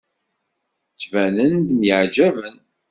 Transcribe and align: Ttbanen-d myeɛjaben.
Ttbanen-d 0.93 1.67
myeɛjaben. 1.75 2.55